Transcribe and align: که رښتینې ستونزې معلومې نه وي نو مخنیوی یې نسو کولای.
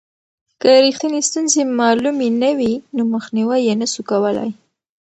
که 0.61 0.69
رښتینې 0.85 1.21
ستونزې 1.29 1.61
معلومې 1.79 2.29
نه 2.41 2.51
وي 2.57 2.73
نو 2.95 3.01
مخنیوی 3.13 3.59
یې 3.67 3.73
نسو 3.81 4.01
کولای. 4.09 4.49